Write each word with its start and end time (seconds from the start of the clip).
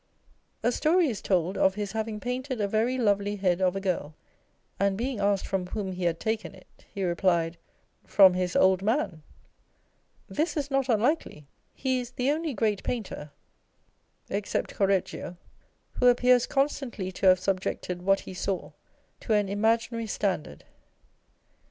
A 0.63 0.71
story 0.71 1.09
is 1.09 1.21
told 1.21 1.59
of 1.59 1.75
his 1.75 1.91
having 1.91 2.19
painted 2.19 2.59
a 2.59 2.67
very 2.67 2.97
lovely 2.97 3.35
head 3.35 3.61
of 3.61 3.75
a 3.75 3.79
girl, 3.79 4.15
and 4.79 4.97
being 4.97 5.19
asked 5.19 5.45
from 5.45 5.67
whom 5.67 5.91
he 5.91 6.05
had 6.05 6.19
taken 6.19 6.55
it, 6.55 6.85
he 6.91 7.03
replied," 7.03 7.55
From 8.17 8.33
his 8.33 8.55
old 8.55 8.81
man!" 8.81 9.21
This 10.27 10.57
is 10.57 10.71
not 10.71 10.89
unlikely. 10.89 11.45
He 11.75 11.99
is 11.99 12.09
the 12.09 12.31
only 12.31 12.55
great 12.55 12.81
painter 12.81 13.29
(except 14.27 14.73
Cor 14.73 14.87
reggio) 14.87 15.37
who 15.99 16.07
appears 16.07 16.47
constantly 16.47 17.11
to 17.11 17.27
have 17.27 17.39
subjected 17.39 18.01
what 18.01 18.21
he 18.21 18.33
saw 18.33 18.71
to 19.19 19.33
an 19.33 19.49
imaginary 19.49 20.07
standard. 20.07 20.63